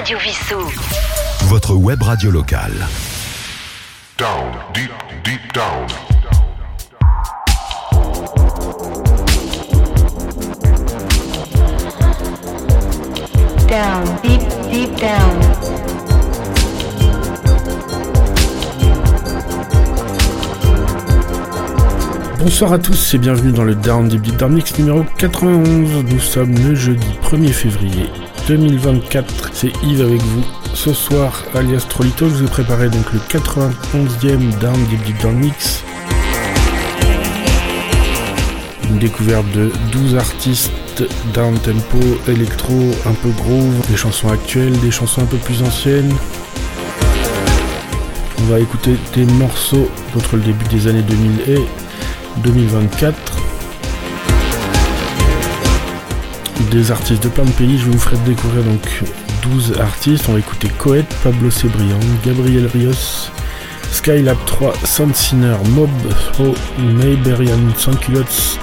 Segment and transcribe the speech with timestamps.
[0.00, 0.56] Radio Vissou.
[1.48, 2.72] Votre web radio locale.
[4.16, 4.90] Down, deep,
[5.22, 5.86] deep down.
[13.68, 14.40] Down, deep,
[14.72, 15.38] deep down.
[22.38, 26.04] Bonsoir à tous et bienvenue dans le Down Deep Deep Down Mix numéro 91.
[26.04, 28.08] Nous sommes le jeudi 1er février
[28.50, 29.50] 2024.
[29.52, 30.42] C'est Yves avec vous.
[30.74, 35.36] Ce soir, alias Trolito, je vous ai préparé donc le 91e Down Deep Deep Down
[35.36, 35.84] Mix.
[38.88, 40.72] Une découverte de 12 artistes
[41.32, 42.74] down tempo, électro,
[43.06, 46.12] un peu groove, des chansons actuelles, des chansons un peu plus anciennes.
[48.40, 51.64] On va écouter des morceaux d'entre le début des années 2000 et
[52.38, 53.39] 2024.
[56.70, 59.02] Des artistes de plein de pays, je vous ferai découvrir donc
[59.42, 60.26] 12 artistes.
[60.28, 63.30] On va écouter Coet, Pablo Cebrian, Gabriel Rios,
[63.90, 64.74] Skylab 3,
[65.12, 65.90] Sinner, Mob,
[66.32, 68.60] Throw, Mayberian, Sans-Culottes,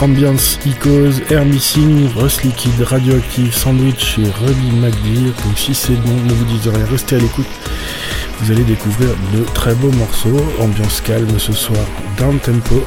[0.00, 5.34] Ambiance, Icos, Air Missing, Rust Liquid, Radioactive, Sandwich et Ruby McGear.
[5.44, 7.46] Donc si c'est bon, ne vous dites rien, restez à l'écoute.
[8.40, 11.84] Vous allez découvrir de très beaux morceaux, ambiance calme ce soir,
[12.16, 12.84] down tempo.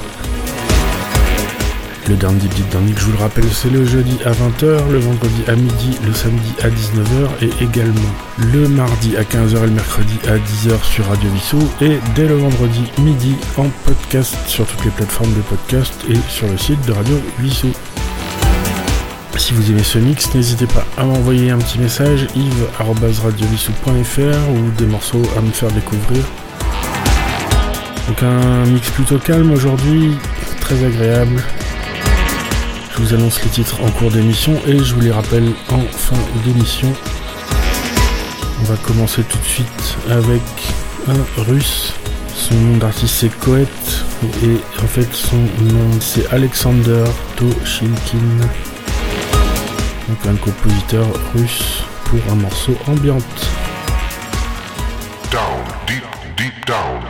[2.09, 5.44] Le Deep Deep Down je vous le rappelle, c'est le jeudi à 20h, le vendredi
[5.50, 7.99] à midi, le samedi à 19h et également
[8.38, 12.36] le mardi à 15h et le mercredi à 10h sur Radio Vissou et dès le
[12.36, 16.94] vendredi midi en podcast sur toutes les plateformes de podcast et sur le site de
[16.94, 17.73] Radio Vissou.
[19.36, 24.86] Si vous aimez ce mix, n'hésitez pas à m'envoyer un petit message yves.radiovissou.fr ou des
[24.86, 26.23] morceaux à me faire découvrir.
[28.08, 30.17] Donc un mix plutôt calme aujourd'hui,
[30.61, 31.44] très agréable.
[32.98, 36.17] Je vous annonce les titres en cours d'émission et je vous les rappelle en fin
[36.44, 36.92] d'émission.
[38.59, 40.42] On va commencer tout de suite avec
[41.08, 41.94] un russe.
[42.34, 43.67] Son nom d'artiste c'est Koet
[44.44, 47.04] et en fait son nom c'est Alexander
[47.36, 48.17] Toshilkin.
[50.10, 51.05] Donc un compositeur
[51.36, 53.52] russe pour un morceau ambiante.
[55.32, 56.04] Down, deep,
[56.36, 57.04] deep down.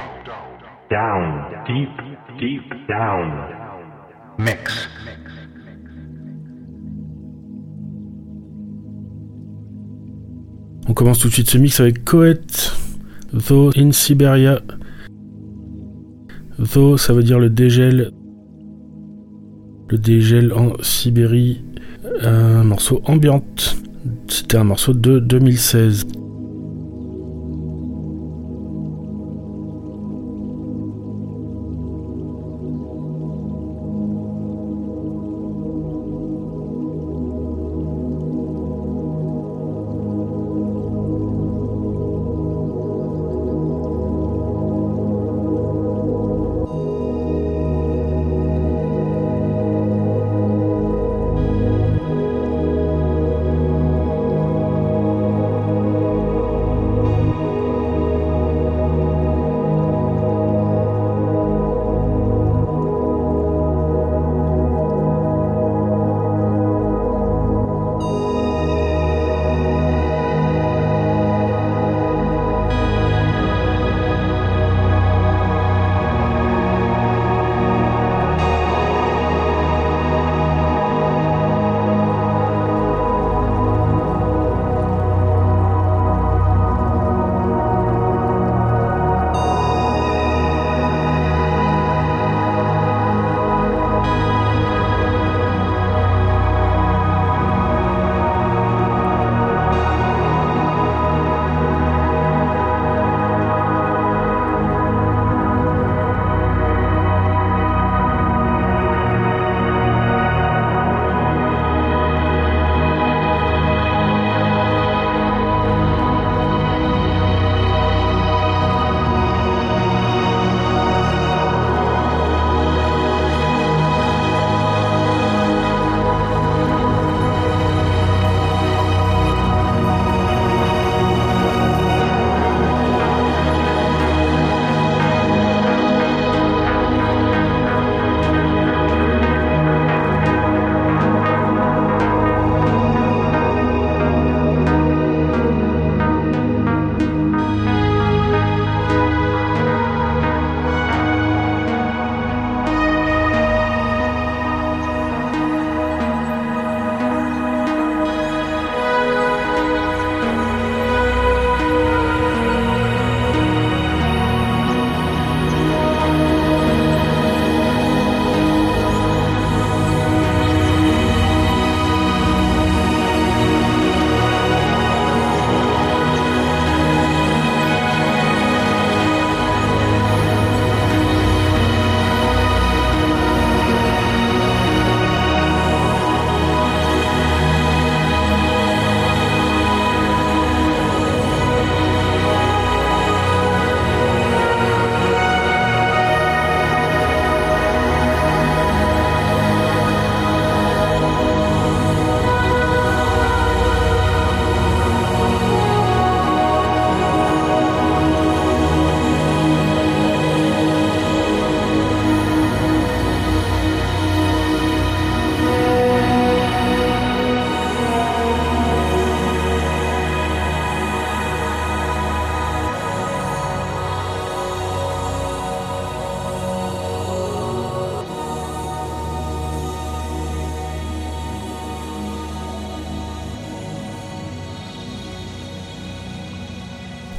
[0.89, 1.89] Down, deep,
[2.37, 3.31] deep down.
[4.37, 4.89] Mix.
[10.89, 12.71] On commence tout de suite ce mix avec Coet,
[13.33, 14.61] Though in Siberia.
[16.57, 18.11] Though, ça veut dire le dégel.
[19.89, 21.63] Le dégel en Sibérie.
[22.21, 23.75] Un morceau ambiante.
[24.27, 26.07] C'était un morceau de 2016.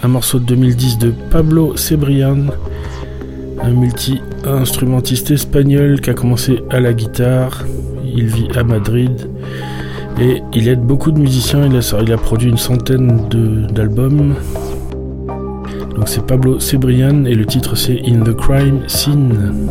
[0.09, 2.47] un morceau de 2010 de Pablo Cebrian,
[3.63, 7.67] un multi-instrumentiste espagnol qui a commencé à la guitare.
[8.17, 9.29] Il vit à Madrid
[10.19, 11.69] et il aide beaucoup de musiciens.
[11.69, 13.29] Il a, produit une centaine
[13.71, 14.35] d'albums.
[15.95, 19.69] Donc c'est Pablo Cebrian et le titre c'est In the Crime Scene.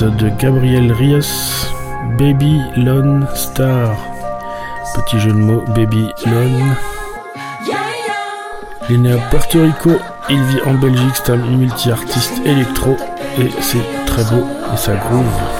[0.00, 1.72] De Gabriel Rios,
[2.18, 3.96] Baby Lone Star.
[4.94, 6.76] Petit jeu de mots, Baby Lone.
[8.88, 9.90] Il est né à Puerto Rico,
[10.30, 12.96] il vit en Belgique, c'est un multi-artiste électro
[13.40, 15.57] et c'est très beau et ça groove.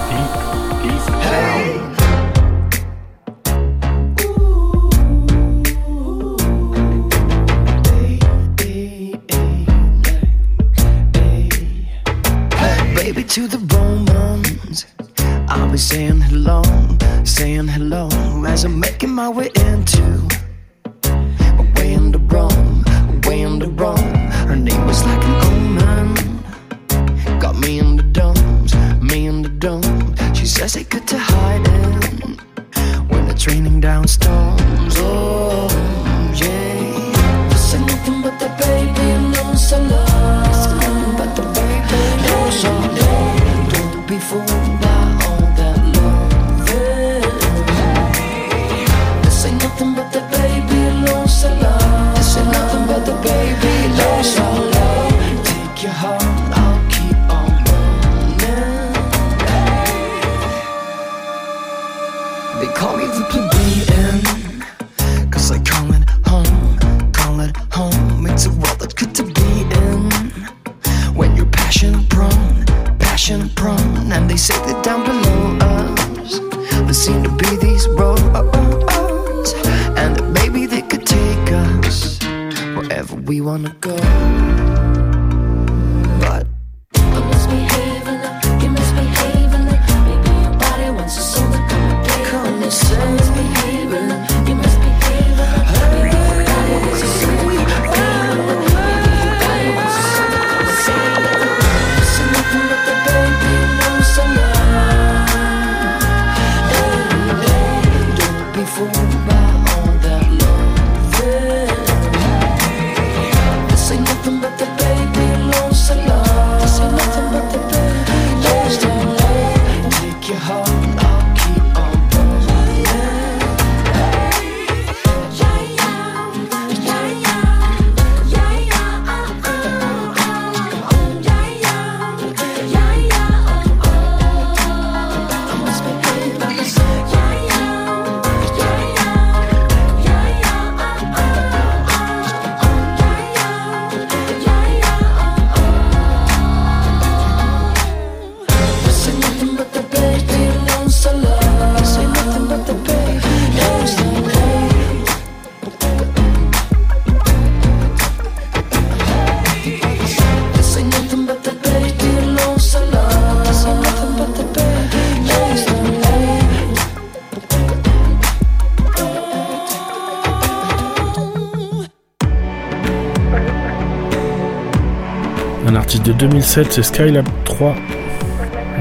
[176.08, 177.74] De 2007, c'est Skylab 3,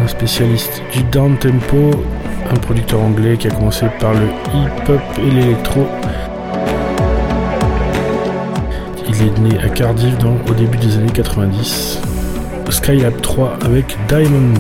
[0.02, 1.92] un spécialiste du down tempo,
[2.50, 5.86] un producteur anglais qui a commencé par le hip-hop et l'électro.
[9.10, 12.00] Il est né à Cardiff dans- au début des années 90.
[12.70, 14.54] Skylab 3 avec Diamond.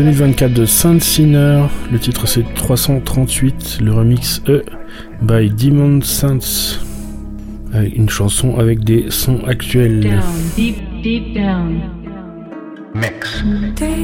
[0.00, 1.66] 2024 de Saint Sinner.
[1.92, 3.80] Le titre c'est 338.
[3.82, 4.62] Le remix E
[5.20, 6.78] by Demon Saints.
[7.74, 10.00] Avec Une chanson avec des sons actuels.
[10.00, 10.22] Down,
[10.56, 11.82] deep, deep down.
[12.94, 13.44] Mix.
[13.76, 13.94] 3:38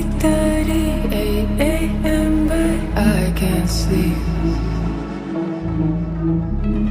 [1.61, 2.47] a.m.
[2.47, 4.19] but I can't sleep.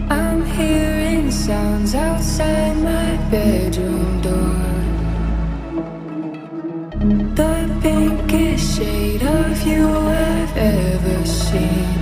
[0.10, 4.75] I'm hearing sounds outside my bedroom door.
[8.76, 11.96] Shade of you I've ever seen.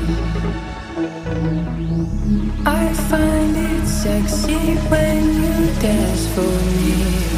[2.65, 7.32] I find it sexy when you dance for me.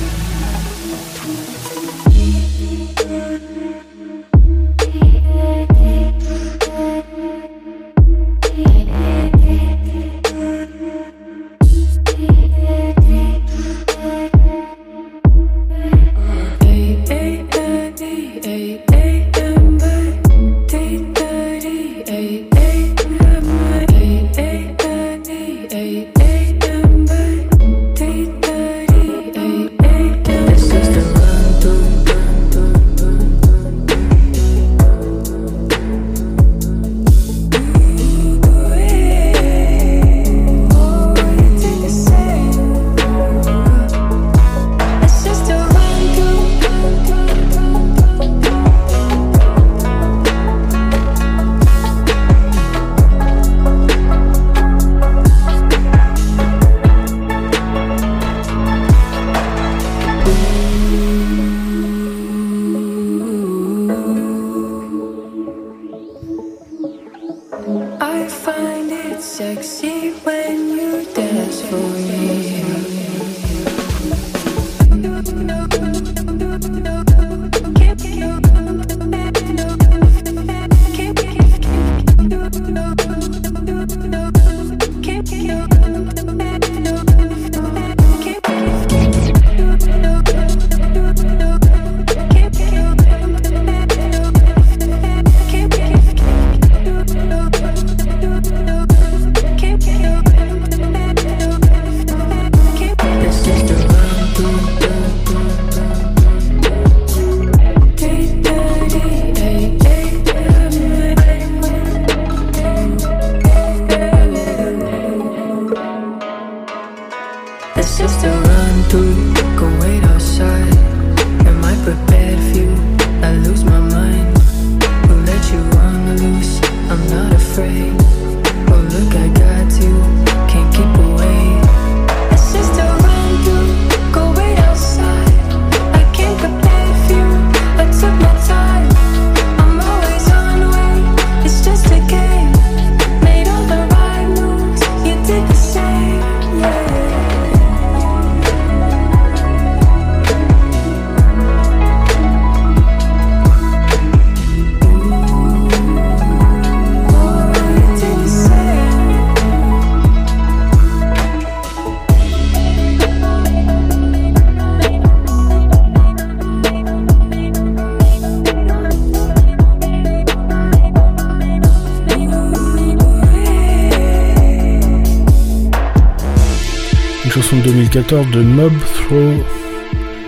[177.96, 179.46] 2014 de Mob Throw.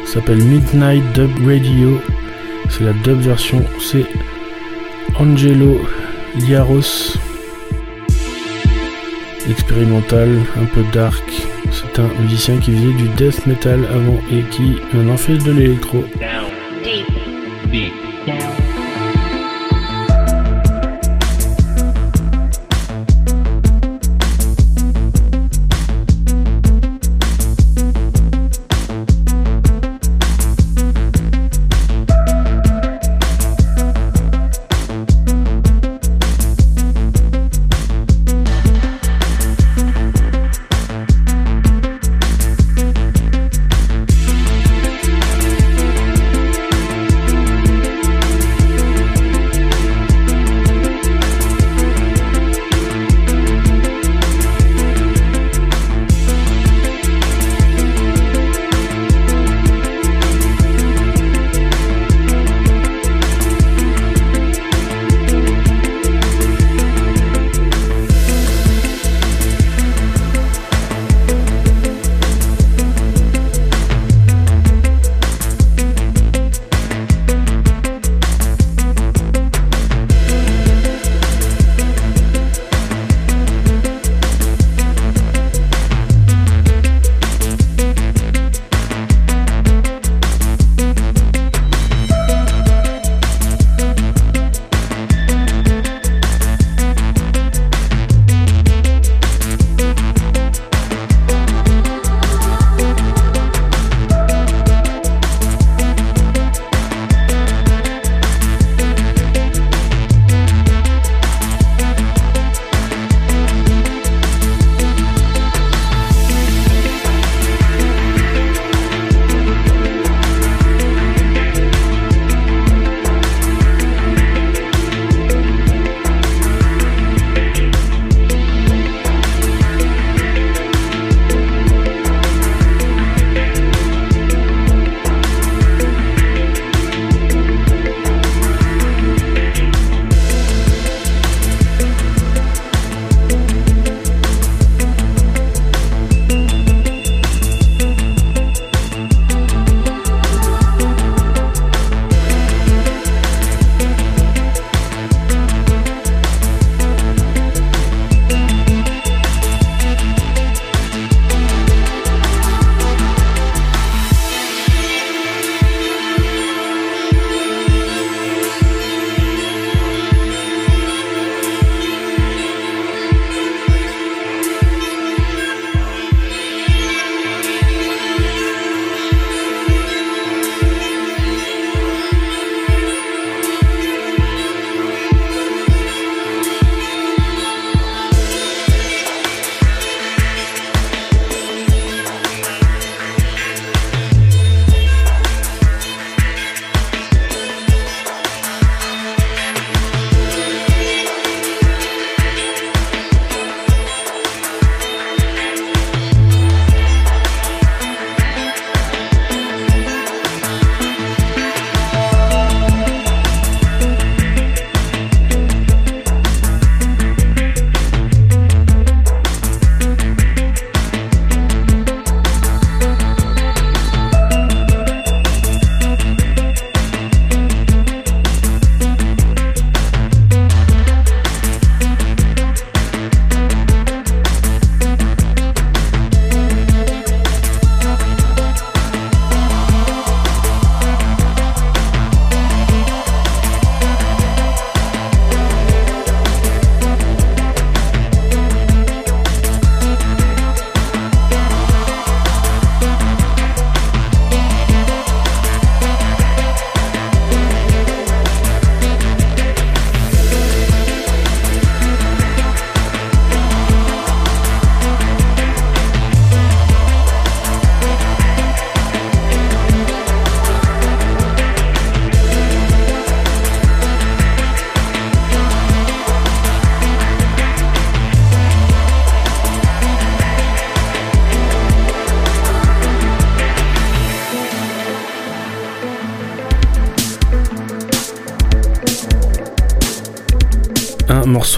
[0.05, 1.99] S'appelle Midnight Dub Radio.
[2.69, 3.61] C'est la dub version.
[3.81, 4.05] C'est
[5.19, 5.81] Angelo
[6.39, 7.17] Liaros.
[9.49, 11.25] Expérimental, un peu dark.
[11.71, 16.05] C'est un musicien qui faisait du death metal avant et qui maintenant fait de l'électro.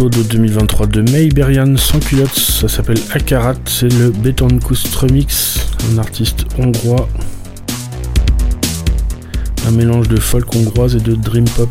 [0.08, 5.60] de 2023 de Mayberian sans culottes, ça s'appelle Akarat, c'est le Betancourt Remix,
[5.92, 7.10] un artiste hongrois.
[9.68, 11.70] Un mélange de folk hongroise et de dream pop.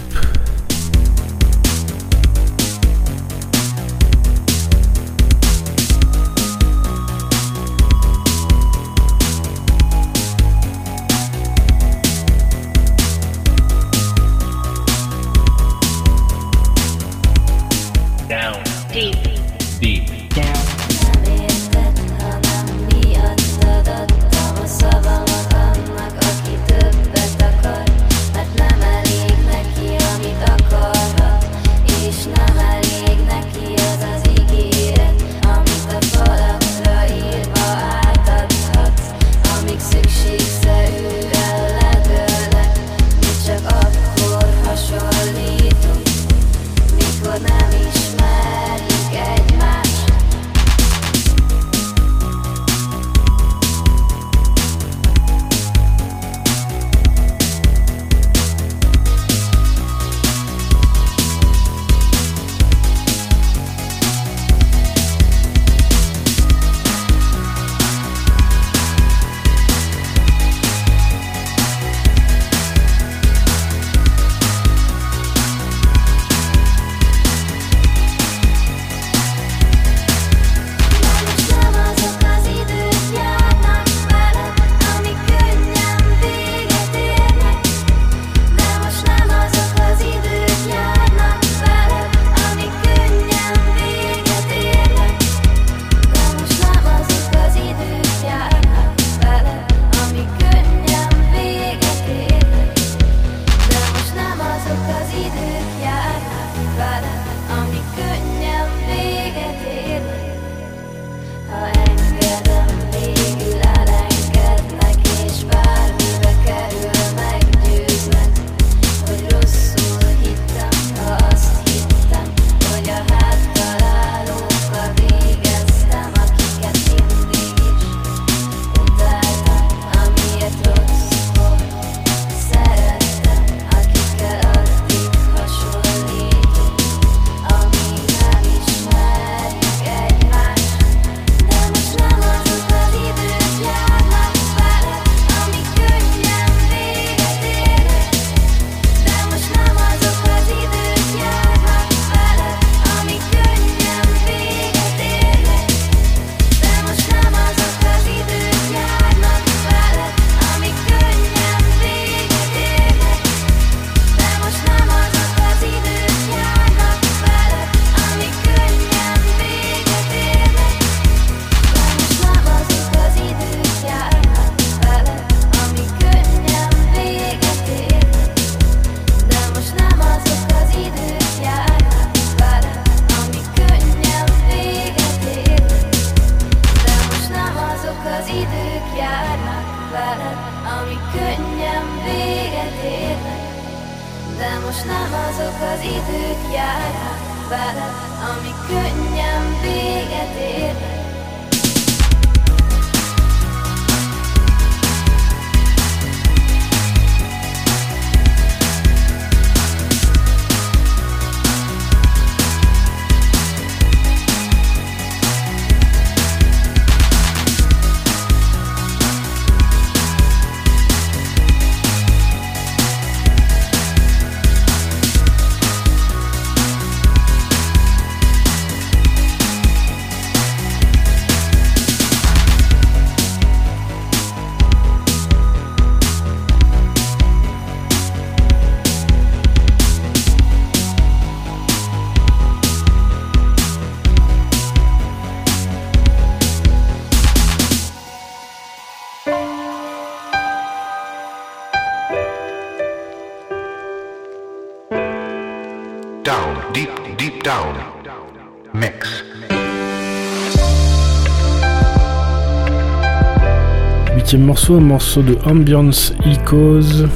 [264.68, 267.09] morceau, morceau de Ambiance Echoes.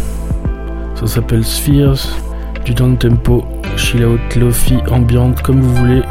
[0.95, 2.09] Ça s'appelle Spheres.
[2.65, 3.45] Du down tempo,
[3.77, 6.03] chill out, lofi, ambiante, comme vous voulez.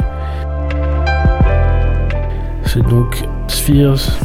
[2.64, 4.18] C'est donc Spheres,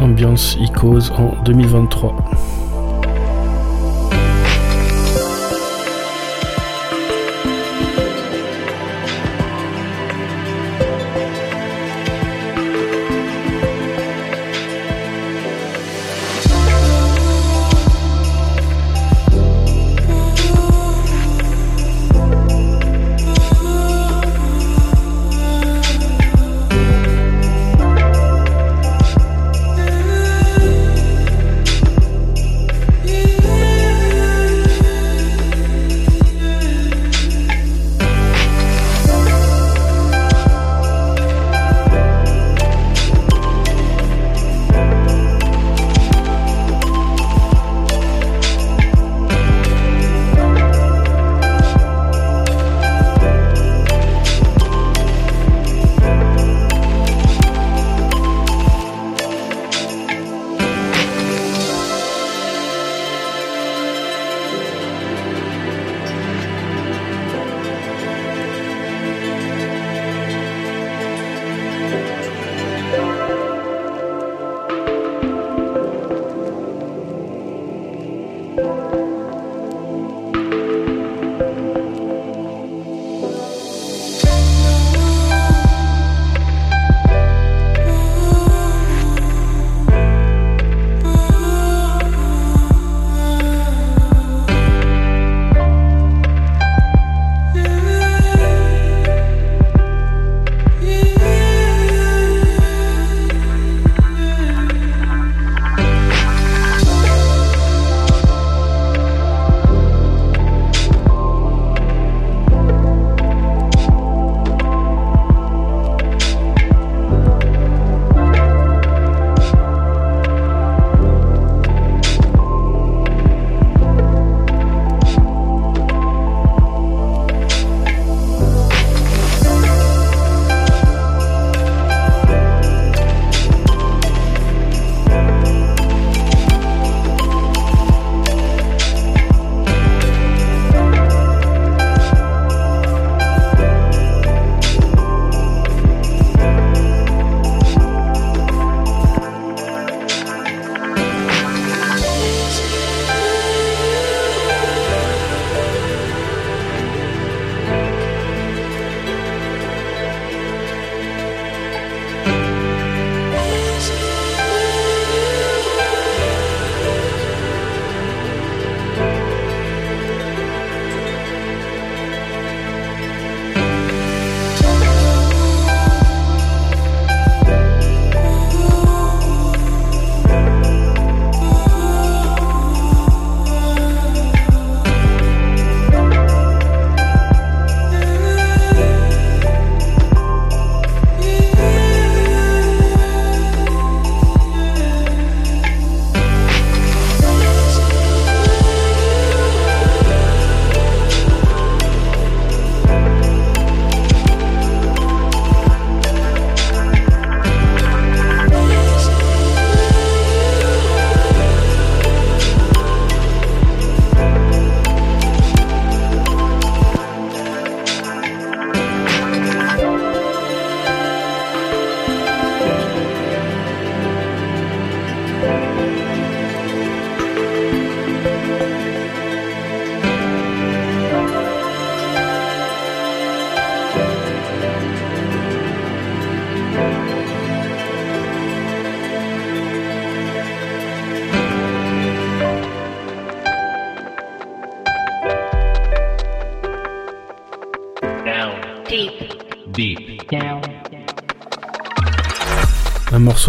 [0.00, 2.14] Ambiance Echoes en 2023.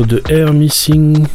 [0.05, 1.27] De Air Missing.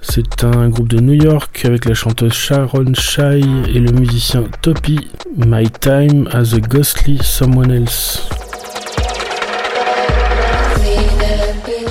[0.00, 5.08] C'est un groupe de New York avec la chanteuse Sharon Shai et le musicien Toppy.
[5.36, 8.28] My Time as a Ghostly Someone Else.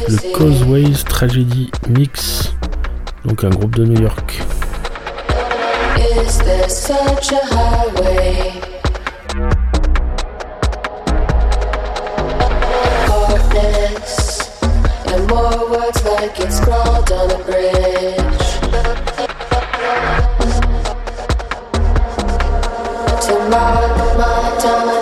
[0.07, 2.53] Le Causeways Tragedy Mix.
[3.25, 4.41] Donc un groupe de New York.
[16.21, 18.49] Like it's scrawled on a bridge.
[23.25, 24.98] To mark my time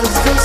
[0.00, 0.37] was good.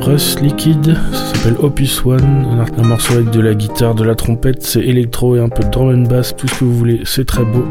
[0.00, 4.62] Russ Liquid, ça s'appelle Opus One, un, morceau avec de la guitare, de la trompette,
[4.62, 7.26] c'est électro et un peu de drum and bass, tout ce que vous voulez, c'est
[7.26, 7.64] très beau.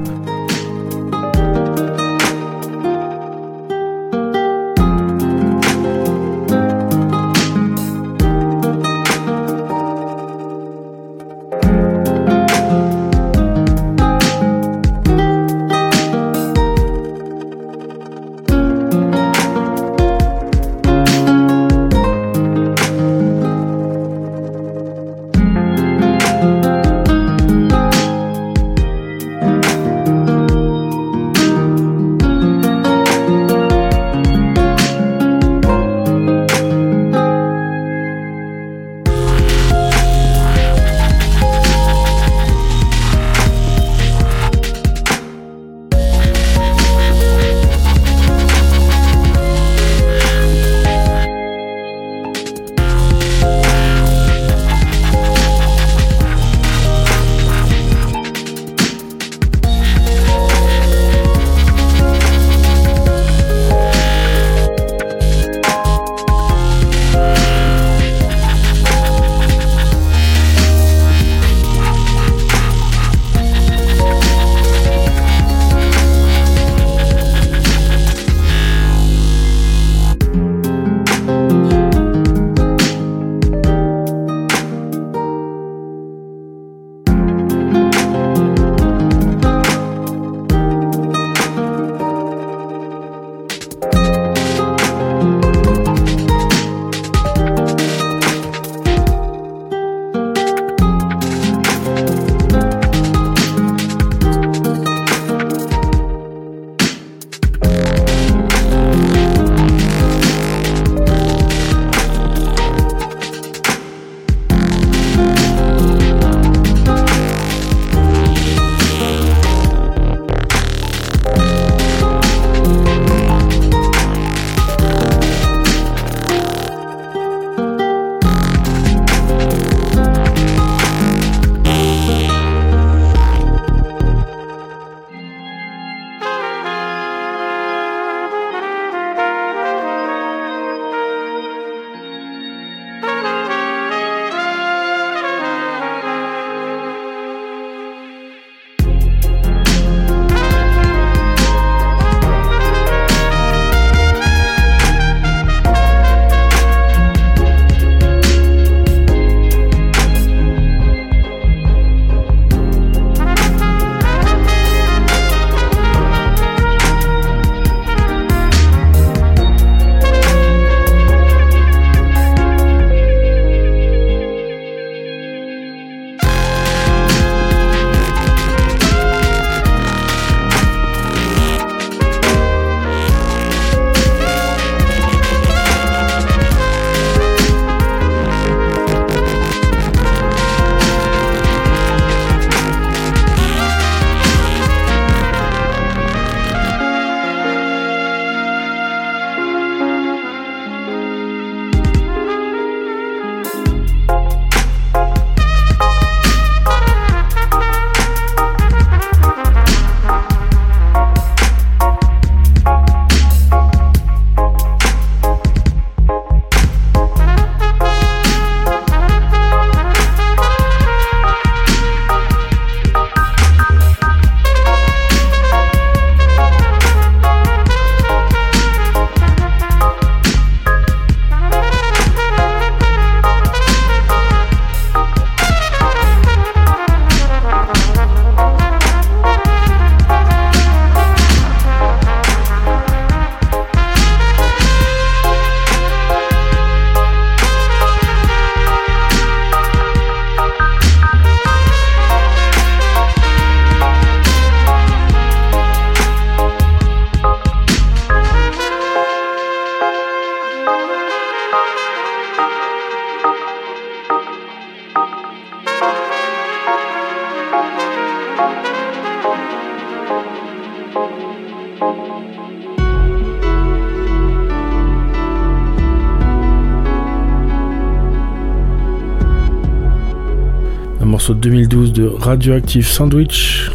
[281.30, 283.72] Morceau de 2012 de Radioactive Sandwich.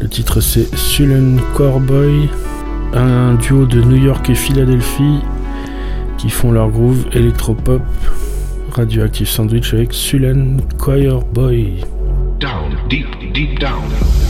[0.00, 2.28] Le titre c'est Sullen Coreboy,
[2.94, 5.20] un duo de New York et Philadelphie
[6.16, 7.82] qui font leur groove électropop.
[8.72, 10.60] Radioactive Sandwich avec Sullen
[12.40, 12.76] down.
[13.60, 14.21] Down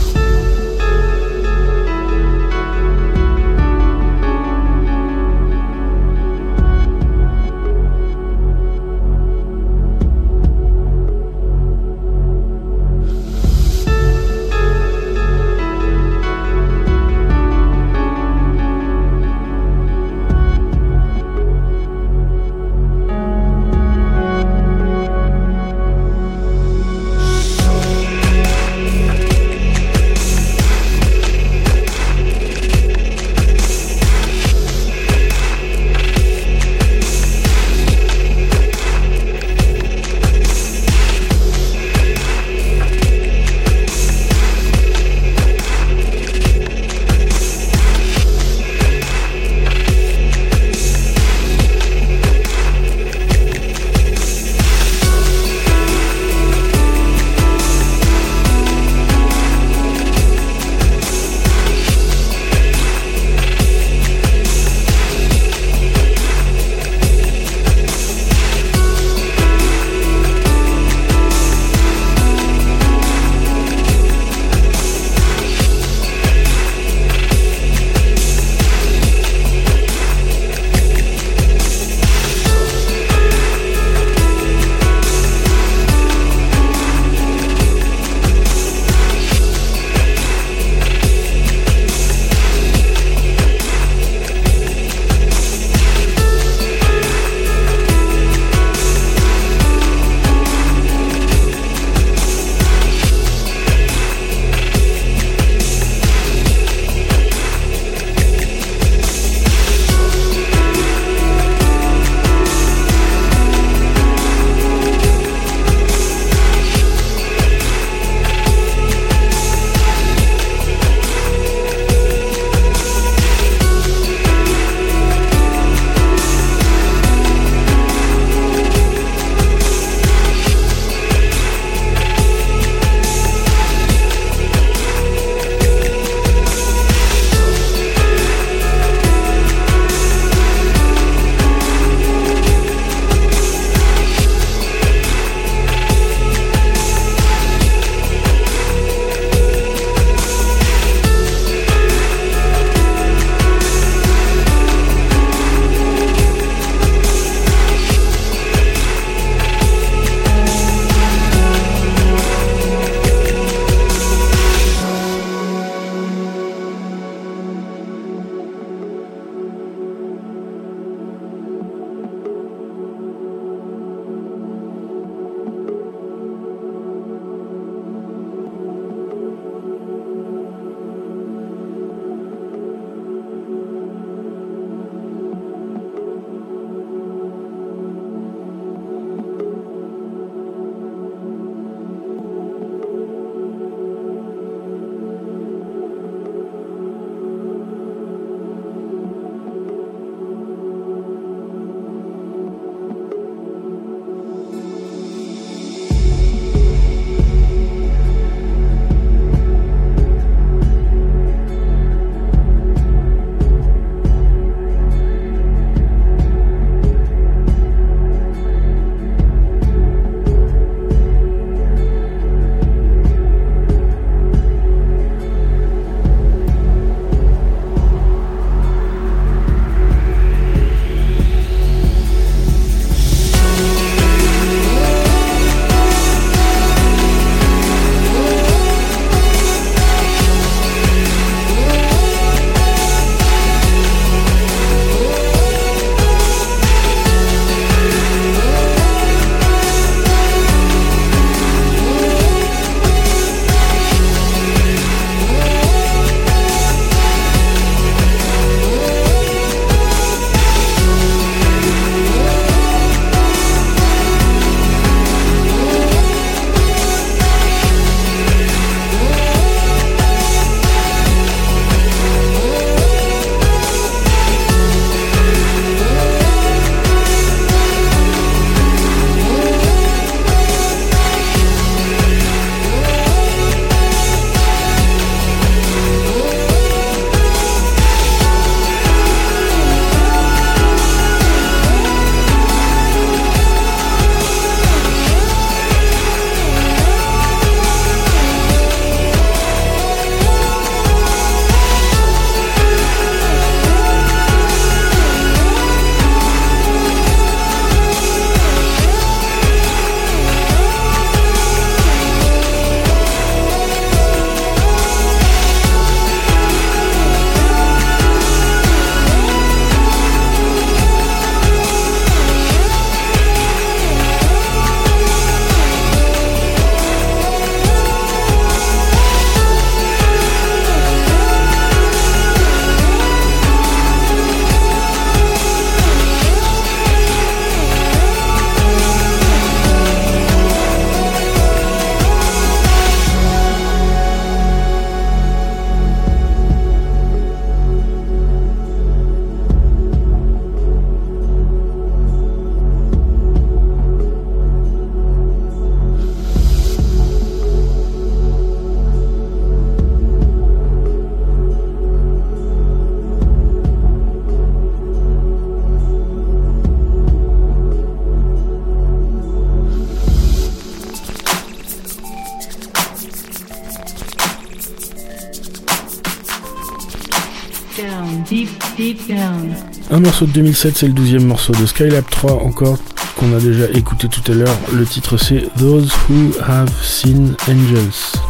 [380.13, 382.77] morceau de 2007, c'est le douzième morceau de Skylab 3 encore
[383.15, 384.55] qu'on a déjà écouté tout à l'heure.
[384.71, 388.22] Le titre c'est Those Who Have Seen Angels.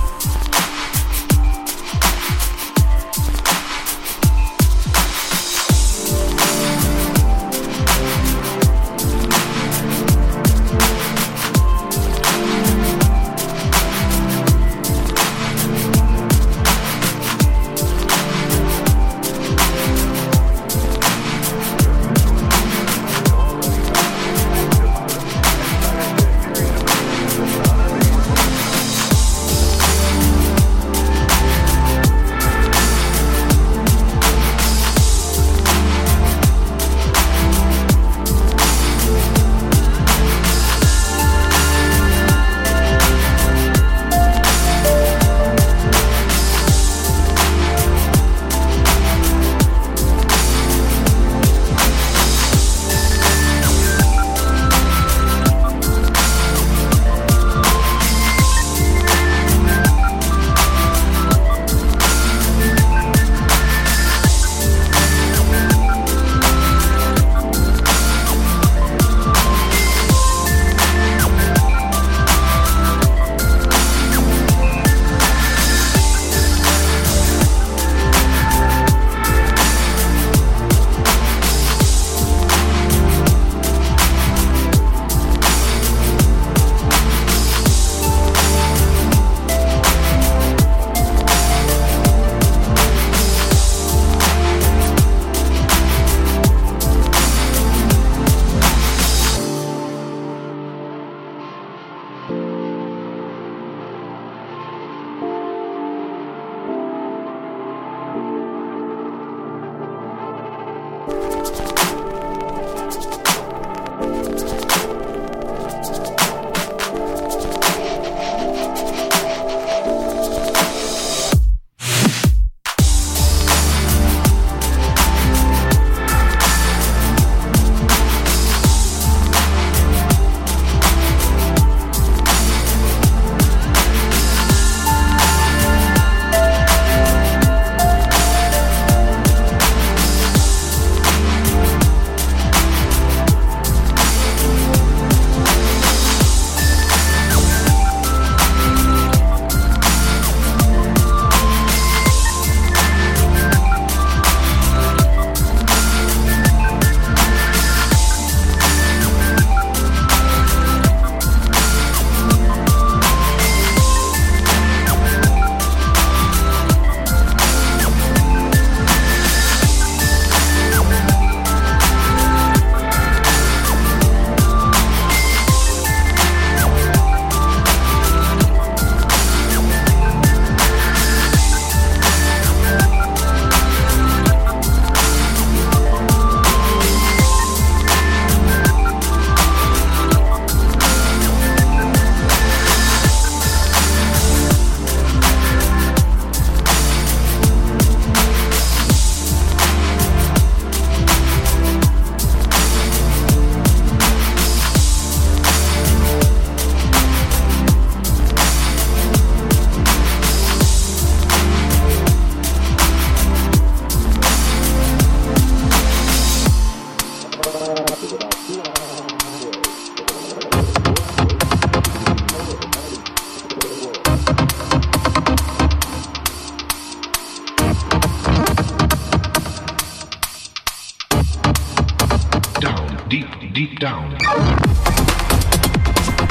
[233.13, 234.05] Deep, deep down.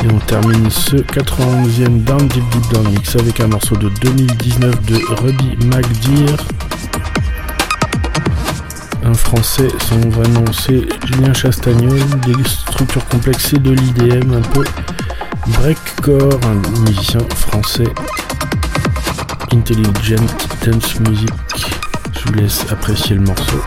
[0.03, 4.83] Et on termine ce 91e Down Deep Deep Down Mix avec un morceau de 2019
[4.87, 6.39] de Ruby McDear.
[9.05, 14.41] Un français, son vrai nom c'est Julien Chastagnol, des structures complexes c'est de l'IDM un
[14.41, 14.65] peu
[15.59, 17.93] breakcore, un musicien français
[19.53, 20.27] intelligent
[20.67, 21.31] dance music.
[22.13, 23.63] Je vous laisse apprécier le morceau.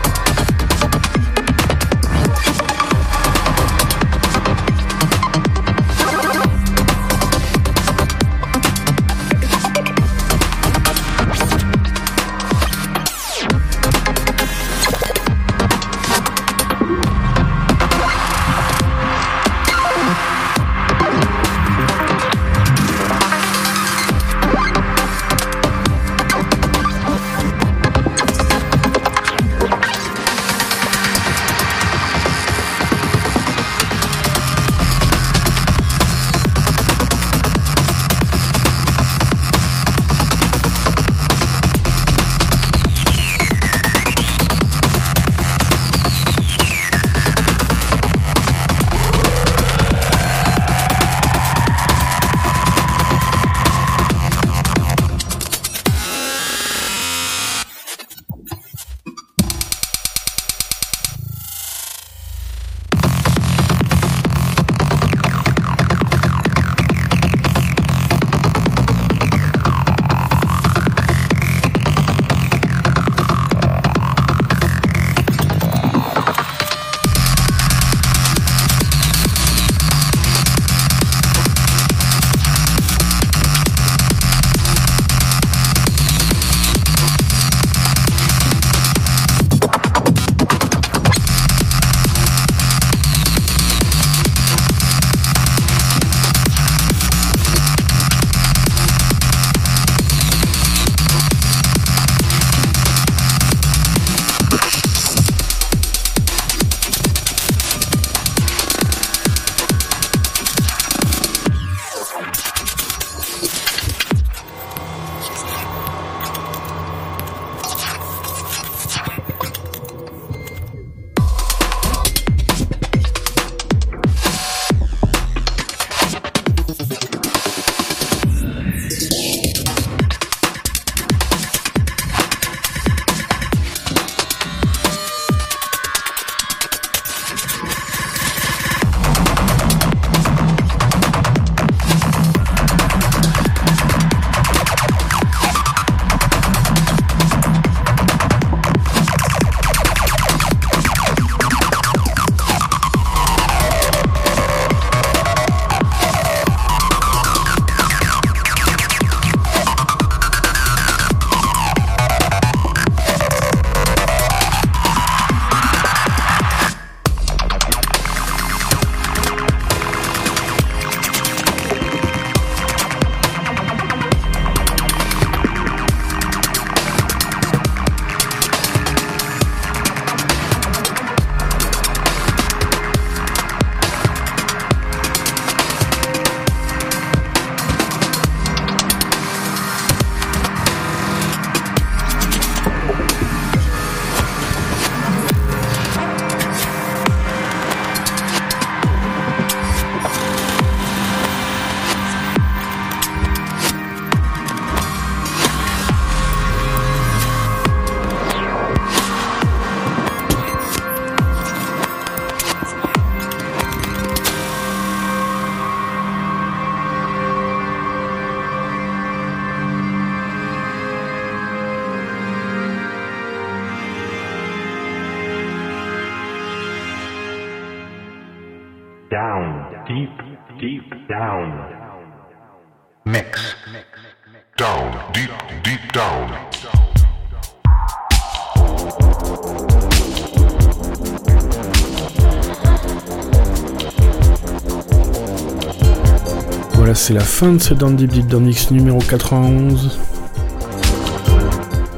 [247.06, 249.96] C'est la fin de ce Down Deep Down Mix numéro 91.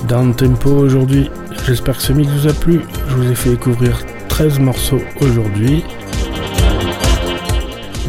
[0.06, 1.30] Down Tempo aujourd'hui.
[1.66, 2.82] J'espère que ce mix vous a plu.
[3.08, 5.82] Je vous ai fait découvrir 13 morceaux aujourd'hui.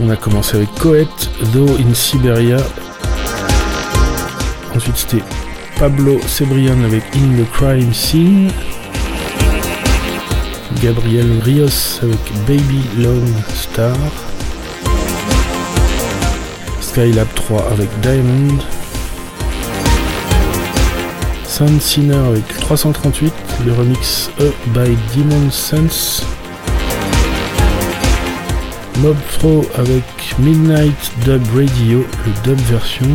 [0.01, 1.07] On a commencé avec Coet,
[1.53, 2.57] Though in Siberia.
[4.75, 5.23] Ensuite, c'était
[5.77, 8.51] Pablo Cebrian avec In the Crime Scene.
[10.83, 13.95] Gabriel Rios avec Baby Lone Star.
[16.99, 18.57] Skylab 3 avec Diamond.
[21.45, 23.33] Sun Sinner avec 338,
[23.65, 26.25] le remix E by Demon Sense.
[28.97, 30.03] Mob Throw avec
[30.39, 33.07] Midnight Dub Radio, le dub version.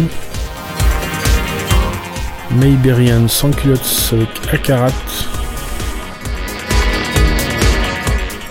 [2.52, 4.92] Mayberian sans culottes avec Akarat.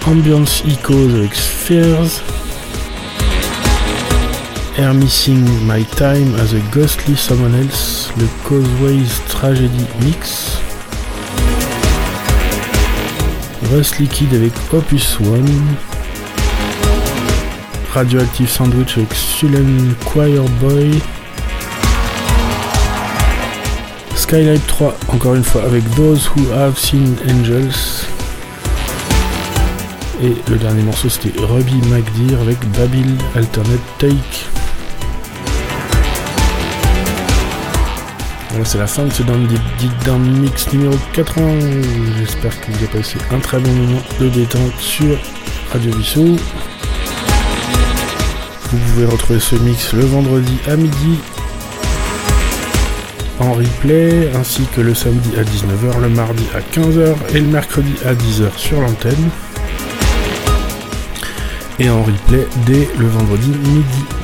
[0.06, 2.22] Ambiance Echoes avec Spheres.
[4.76, 10.58] Air Missing My Time as a Ghostly Someone Else, le Causeways Tragedy Mix.
[13.72, 15.78] Rust Liquid avec Opus One.
[17.94, 21.00] Radioactive Sandwich avec Sulen Choir Boy.
[24.16, 28.08] Skylight 3, encore une fois, avec Those Who Have Seen Angels.
[30.24, 34.63] Et le dernier morceau c'était Ruby McDear avec Babil Alternate Take.
[38.64, 41.44] C'est la fin de ce Down Mix numéro 80.
[42.18, 45.18] J'espère que vous avez passé un très bon moment de détente sur
[45.72, 46.38] Radio Vissou.
[48.72, 51.20] Vous pouvez retrouver ce mix le vendredi à midi
[53.40, 57.94] en replay, ainsi que le samedi à 19h, le mardi à 15h et le mercredi
[58.06, 59.30] à 10h sur l'antenne.
[61.80, 64.23] Et en replay dès le vendredi midi.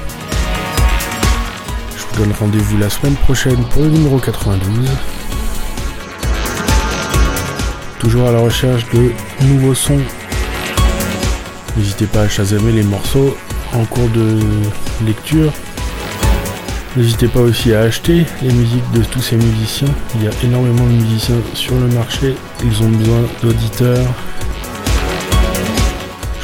[2.20, 4.89] Donne rendez-vous la semaine prochaine pour le numéro 92.
[7.97, 9.13] Toujours à la recherche de
[9.45, 10.01] nouveaux sons.
[11.78, 13.38] N'hésitez pas à chasamer les morceaux
[13.72, 14.38] en cours de
[15.05, 15.53] lecture.
[16.97, 19.88] N'hésitez pas aussi à acheter les musiques de tous ces musiciens.
[20.15, 22.36] Il y a énormément de musiciens sur le marché.
[22.65, 24.07] Ils ont besoin d'auditeurs.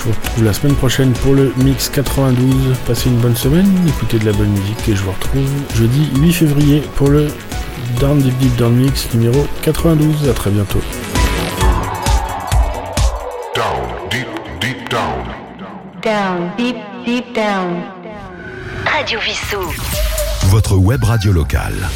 [0.06, 2.78] Vous retrouve la semaine prochaine pour le Mix 92.
[2.86, 6.32] Passez une bonne semaine, écoutez de la bonne musique et je vous retrouve jeudi 8
[6.32, 7.28] février pour le
[8.00, 10.30] Down Deep Deep Down Mix numéro 92.
[10.30, 10.82] A très bientôt.
[13.56, 14.28] Down, deep,
[14.62, 15.26] deep down.
[16.04, 17.82] Down, deep, deep down.
[18.86, 19.74] Radio Vissou.
[20.50, 21.90] Votre web radio locale.